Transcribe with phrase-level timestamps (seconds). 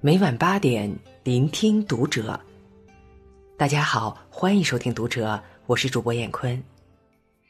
[0.00, 2.38] 每晚八点，聆听读者。
[3.56, 6.62] 大家好，欢迎收听读者，我是主播艳坤。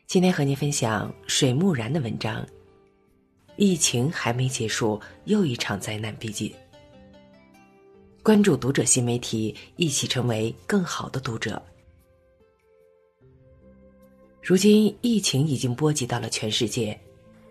[0.06, 2.42] 今天和您分享水木然的文章。
[3.56, 6.50] 疫情还没结束，又一场灾难逼近。
[8.22, 11.62] 关注读者新媒体，一起成为更好的读者。
[14.42, 16.98] 如今，疫情已经波及到了全世界，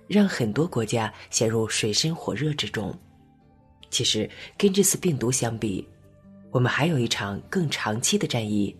[0.07, 2.91] 让很多国家陷入水深火热之中。
[3.89, 5.87] 其实，跟这次病毒相比，
[6.51, 8.75] 我们还有一场更长期的战役，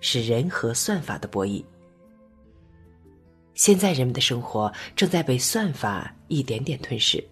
[0.00, 1.64] 是人和算法的博弈。
[3.54, 7.22] 现在人们的生活正在被算法一点点吞噬。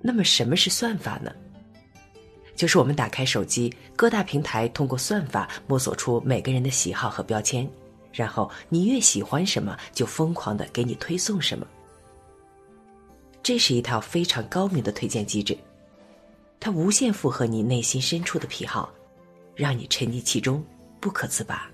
[0.00, 1.30] 那么，什么是算法呢？
[2.56, 7.68] 就是我们打开手机，各大平台通过算法摸索出每个人的喜好和标签。
[8.12, 11.66] 然后你越喜欢什么，就疯狂的给你推送什么。
[13.42, 15.56] 这是一套非常高明的推荐机制，
[16.60, 18.92] 它无限符合你内心深处的癖好，
[19.56, 20.62] 让你沉溺其中
[21.00, 21.68] 不可自拔。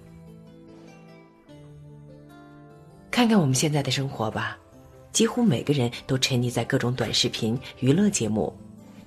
[3.11, 4.57] 看看我们现在的生活吧，
[5.13, 8.57] 几乎每个人都沉溺在各种短视频、娱乐节目，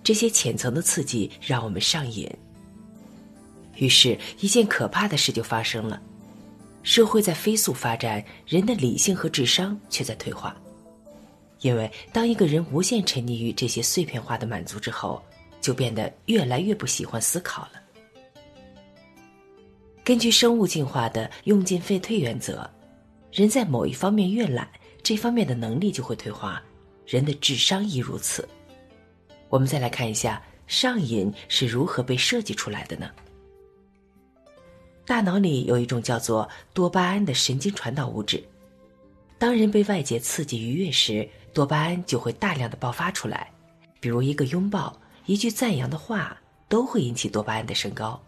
[0.03, 2.30] 这些浅层的刺激让我们上瘾。
[3.77, 6.02] 于是，一件可怕的事就发生了。
[6.83, 10.53] 社会在飞速发展，人的理性和智商却在退化。
[11.61, 15.21] 因为当一个人无限沉溺于这些碎片化的满足之后，
[15.61, 17.71] 就变得越来越不喜欢思考了。
[20.03, 22.67] 根据生物进化的用进废退原则，
[23.31, 24.67] 人在某一方面越懒，
[25.03, 26.61] 这方面的能力就会退化，
[27.05, 28.47] 人的智商亦如此。
[29.49, 33.09] 我们再来看一下上瘾是如何被设计出来的呢？
[35.05, 38.43] 大脑里有一种叫做多巴胺的神经传导物质，
[39.37, 43.52] 当人被外界刺激愉悦时，多巴胺就会大量的爆发出来。
[43.99, 44.95] 比如一个拥抱、
[45.30, 46.35] 一句赞扬的话，
[46.67, 48.19] 都会引起多巴胺的升高。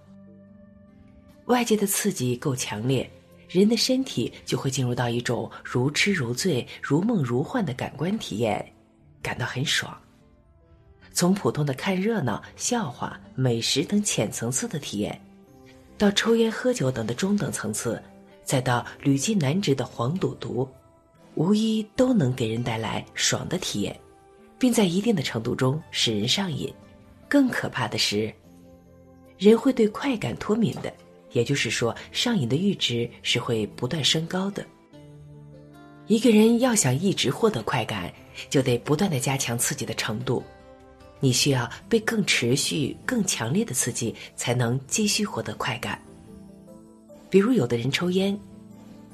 [1.45, 3.09] 外界的刺激够强烈，
[3.49, 8.64] 人的身体就会进入到一种如痴如醉、如梦如幻的感官体验，
[9.20, 9.99] 感到很爽。
[11.11, 15.20] 从普通的看热闹、笑话、美食等浅层次的体验。
[15.97, 17.99] 到抽烟喝酒等的中等层次，
[18.43, 20.70] 再到屡禁难止的黄赌毒，
[21.33, 23.99] 无一都能给人带来爽的体验，
[24.59, 26.71] 并在一定的程度中使人上瘾。
[27.31, 28.30] 更可怕的是，
[29.37, 30.93] 人会对快感脱敏的，
[31.31, 34.65] 也就是说，上瘾的阈值是会不断升高的。
[36.08, 38.14] 一个人要想一直获得快感，
[38.49, 40.43] 就得不断的加强刺激的程度。
[41.21, 45.97] 你需要被更持续、更强烈的刺激，才能继续获得快感。
[47.30, 48.37] 比如，有的人抽烟，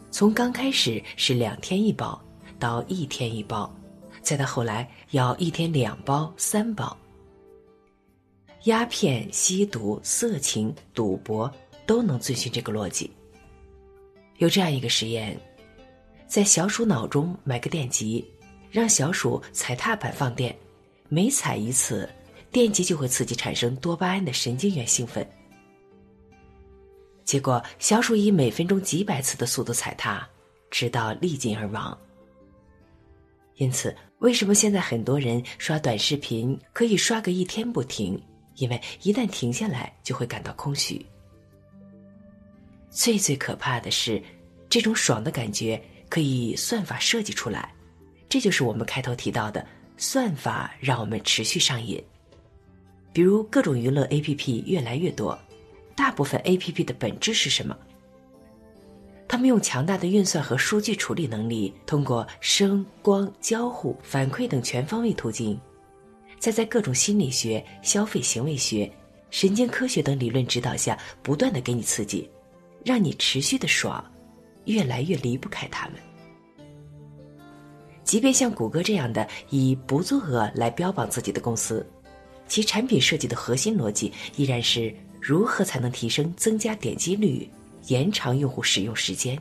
[0.09, 2.19] 从刚开始是两天一包，
[2.57, 3.71] 到一天一包，
[4.23, 6.97] 再到后来要一天两包、三包。
[8.67, 11.49] 鸦片、吸毒、色情、赌博
[11.85, 13.09] 都能遵循这个逻辑。
[14.39, 15.39] 有这样一个实验，
[16.27, 18.23] 在小鼠脑中埋个电极，
[18.69, 20.53] 让小鼠踩踏板放电。
[21.07, 22.09] 每踩一次，
[22.51, 25.25] 电极就会刺激产生多巴胺的神经元兴奋。
[27.23, 30.27] 结果，小鼠以每分钟几百次的速度踩踏，
[30.69, 31.97] 直到力尽而亡。
[33.55, 38.21] 因此，为什么现在很多人刷短视频可以刷个一天不停？
[38.57, 41.03] 因为一旦停下来，就会感到空虚。
[42.89, 44.21] 最最可怕的是，
[44.69, 47.73] 这种爽的感觉可以算法设计出来，
[48.27, 49.65] 这就是我们开头提到的。
[49.99, 51.99] 算法让我们持续上瘾，
[53.11, 55.35] 比如各种娱乐 APP 越来越多，
[55.95, 57.75] 大部分 APP 的本质是什么？
[59.27, 65.59] 他们用强大的运算和数据处理能力，通过声、光、交互、反馈等全方位途径，
[66.39, 68.89] 再在各种心理学、消费行为学、
[69.29, 72.29] 神经科学等理论指导下，不断的给你刺激，
[72.85, 74.03] 让你持续的爽，
[74.65, 75.95] 越来越离不开他们。
[78.03, 81.85] 即便像谷歌这样的以不作恶来标榜自己的公司，
[82.47, 87.49] 其产品设计的核心逻辑依然是如何才能提升增加点击率、
[87.87, 89.37] 延长用户使用时间。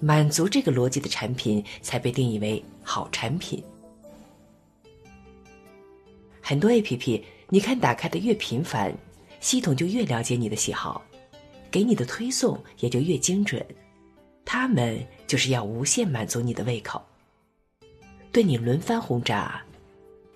[0.00, 3.62] 满足这个逻辑的产品才被定义为好产品。
[6.48, 8.90] 很多 APP，你看打开的越频繁，
[9.38, 11.04] 系统就越了解你的喜好，
[11.70, 13.62] 给你的推送也就越精准。
[14.46, 17.04] 他们就是要无限满足你的胃口，
[18.32, 19.62] 对你轮番轰炸，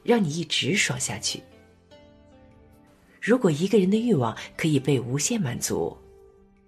[0.02, 1.42] 让你一直爽下去。
[3.18, 5.96] 如果一个人的欲望可以被无限满足，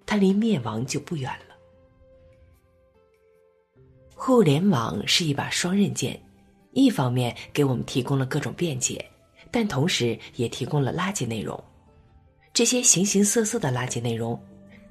[0.07, 1.55] 他离灭亡就不远了。
[4.15, 6.19] 互联网是一把双刃剑，
[6.71, 9.07] 一方面给我们提供了各种便捷，
[9.55, 11.57] 但同时也提供了垃圾内容。
[12.51, 14.37] 这些形形色色的垃圾内容，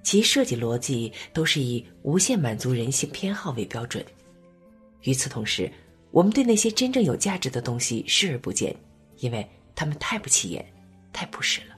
[0.02, 4.02] 其设计逻辑都是以无限满足人性偏好为标准。
[5.02, 5.70] 与此同时，
[6.12, 8.74] 我们对那些真正有价值的东西视而不见，
[9.18, 10.64] 因为它们太不起眼，
[11.12, 11.76] 太朴实了。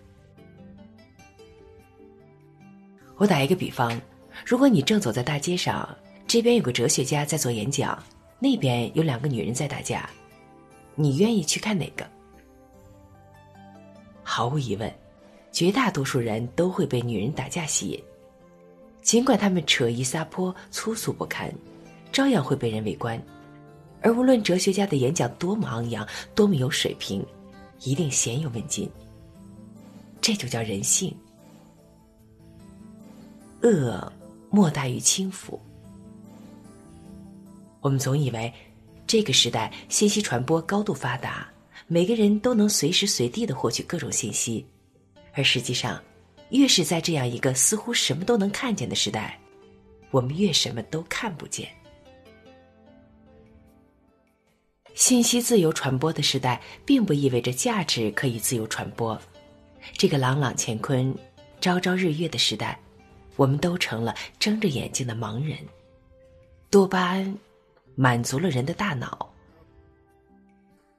[3.17, 4.01] 我打一个比方，
[4.47, 5.93] 如果你正走在大街上，
[6.29, 8.01] 这边有个哲学家在做演讲，
[8.39, 10.09] 那边有两个女人在打架，
[10.95, 12.09] 你愿意去看哪个？
[14.29, 14.93] 毫无疑问。
[15.53, 18.03] 绝大多数人都会被女人打架吸引，
[19.01, 21.51] 尽管他们扯衣撒泼、粗俗不堪，
[22.13, 23.19] 照样会被人围观。
[24.03, 27.25] 而无论哲学家的演讲多么昂扬、多么有水平，
[27.81, 28.91] 一定鲜有问津。
[30.21, 31.17] 这就叫人性，
[33.63, 34.13] 恶
[34.51, 35.59] 莫大于轻浮。
[37.81, 38.53] 我们总以为
[39.07, 41.49] 这个时代信息传播高度发达，
[41.89, 44.67] 每个人都能随时随地的获取各种信息。
[45.33, 46.03] 而实际上，
[46.51, 49.39] 越是在这样一个似乎什么都能看见的时代，
[50.11, 51.69] 我们越什么都看不见。
[54.95, 59.21] 信息自由传播的时代，并不意味着价值可以自由传播。
[59.93, 61.15] 这个朗朗乾坤、
[61.61, 62.81] 朝朝日月的时代，
[63.37, 65.59] 我们都成了睁着眼睛的盲人。
[66.71, 67.39] 多巴胺
[67.95, 69.26] 满足了人的大脑，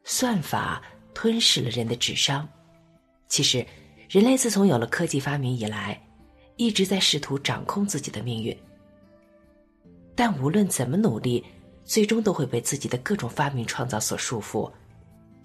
[0.09, 0.81] 算法
[1.13, 2.47] 吞噬了人的智商。
[3.27, 3.63] 其实。
[4.09, 6.01] 人类自从有了科技发明以来，
[6.55, 8.57] 一直在试图掌控自己的命运。
[10.15, 11.43] 但无论怎么努力，
[11.83, 14.71] 最终都会被自己的各种发明创造所束缚，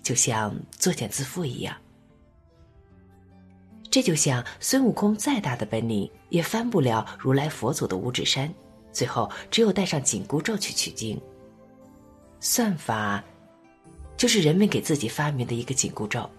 [0.00, 1.76] 就像作茧自缚一样。
[3.90, 8.48] 这就像孙悟空再大的本领，也翻不了如来佛祖的五指山，
[8.92, 11.20] 最后只有带上紧箍咒去取经。
[12.38, 13.24] 算法，
[14.22, 16.30] 就是人们给自己发明的一个紧箍咒。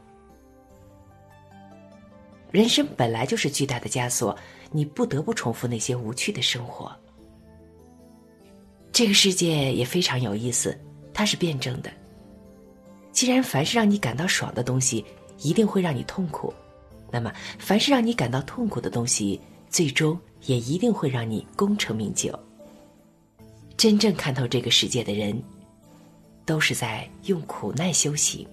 [2.50, 4.34] 人生本来就是巨大的枷锁，
[4.72, 6.90] 你不得不重复那些无趣的生活。
[8.94, 10.80] 这个世界也非常有意思，
[11.14, 11.92] 它是辩证的。
[13.12, 15.04] 既然凡是让你感到爽的东西
[15.40, 16.54] 一定会让你痛苦，
[17.12, 22.34] 那么凡是让你感到痛苦的东西，最终也一定会让你功成名就。
[23.76, 25.38] 真正看透这个世界的人，
[26.46, 28.48] 都是在用苦难修行。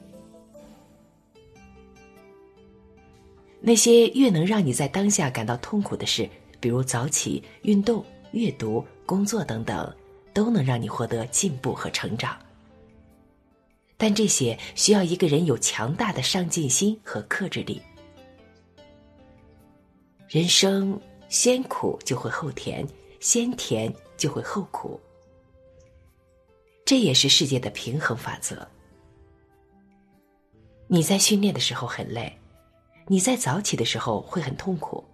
[3.61, 6.29] 那些越能让你在当下感到痛苦的事，
[6.59, 9.95] 比如早起、运动、阅读、工作等等，
[10.33, 12.39] 都能让你获得进步和成长。
[13.99, 17.83] 但这些需要一个人有强大的上进心和克制力。
[20.27, 20.99] 人生
[21.29, 22.87] 先苦就会后甜，
[23.21, 24.99] 先甜就会后苦，
[26.91, 28.67] 这也是世界的平衡法则。
[30.89, 32.37] 你在训练的时候很累。
[33.07, 35.05] 你在早起的时候会很痛苦，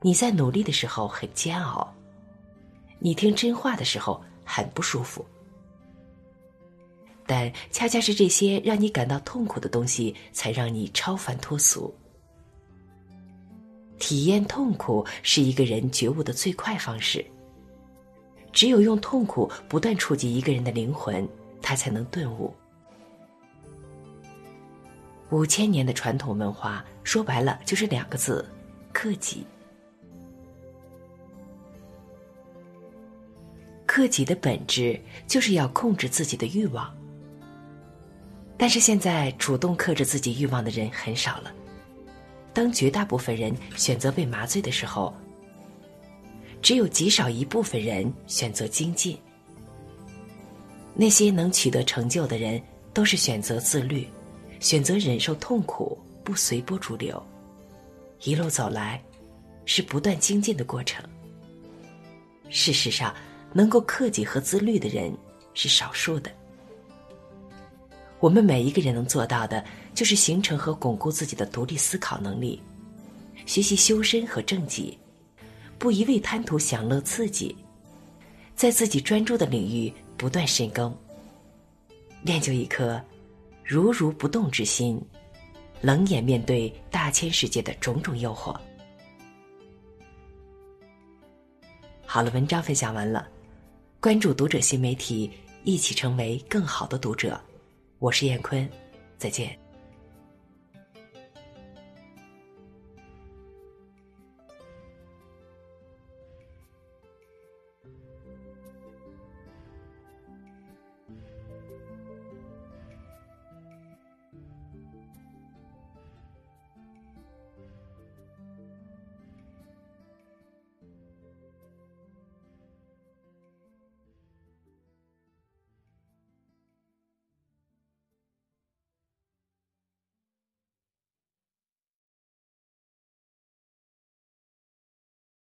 [0.00, 1.94] 你在努力的时候很煎熬，
[2.98, 5.24] 你听真话的时候很不舒服。
[7.28, 11.94] 但恰恰是这些让你感到痛苦的东西，才让你超凡脱俗。
[14.00, 17.24] 体验痛苦是一个人觉悟的最快方式。
[18.52, 21.26] 只有用痛苦不断触及一个人的灵魂，
[21.60, 22.54] 他才能顿悟。
[25.30, 28.46] 五千年的传统文化，说白了就是两个字：
[28.92, 29.46] 克己。
[33.86, 36.94] 克己的本质就是要控制自己的欲望。
[38.56, 41.52] 但是现在主动克制自己欲望的人很少了。
[42.54, 45.14] 当绝大部分人选择被麻醉的时候，
[46.62, 49.18] 只有极少一部分人选择精进。
[50.94, 52.62] 那些能取得成就的人，
[52.94, 54.08] 都是选择自律。
[54.60, 57.20] 选择忍受痛苦，不随波逐流，
[58.22, 59.02] 一路走来，
[59.64, 61.04] 是不断精进的过程。
[62.48, 63.12] 事实上，
[63.52, 65.12] 能够克己和自律的人
[65.52, 66.30] 是少数的。
[68.20, 69.64] 我们每一个人能做到的，
[69.96, 72.62] 就是形成和巩固自己的独立思考能力，
[73.44, 74.96] 学习修身和正己，
[75.82, 77.56] 不一味贪图享乐刺激，
[78.54, 80.96] 在自己专注的领域不断深耕，
[82.22, 83.02] 练就一颗。
[83.64, 85.04] 如如不动之心，
[85.80, 88.56] 冷眼面对大千世界的种种诱惑。
[92.06, 93.28] 好了，文章分享完了，
[93.98, 95.28] 关注读者新媒体，
[95.64, 97.40] 一起成为更好的读者。
[97.98, 98.70] 我是燕坤，
[99.18, 99.61] 再见。